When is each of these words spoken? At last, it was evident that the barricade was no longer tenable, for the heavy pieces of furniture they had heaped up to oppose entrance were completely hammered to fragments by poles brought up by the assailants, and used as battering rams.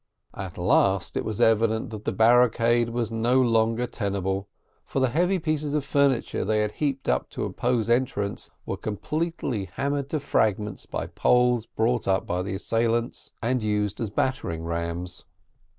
At 0.33 0.57
last, 0.57 1.15
it 1.15 1.23
was 1.23 1.39
evident 1.39 1.91
that 1.91 2.05
the 2.05 2.11
barricade 2.11 2.89
was 2.89 3.11
no 3.11 3.39
longer 3.39 3.85
tenable, 3.85 4.47
for 4.83 4.99
the 4.99 5.09
heavy 5.09 5.37
pieces 5.37 5.75
of 5.75 5.85
furniture 5.85 6.43
they 6.43 6.61
had 6.61 6.71
heaped 6.71 7.07
up 7.07 7.29
to 7.29 7.45
oppose 7.45 7.87
entrance 7.87 8.49
were 8.65 8.77
completely 8.77 9.65
hammered 9.73 10.09
to 10.09 10.19
fragments 10.19 10.87
by 10.87 11.05
poles 11.05 11.67
brought 11.67 12.07
up 12.07 12.25
by 12.25 12.41
the 12.41 12.55
assailants, 12.55 13.33
and 13.43 13.61
used 13.61 14.01
as 14.01 14.09
battering 14.09 14.63
rams. 14.63 15.25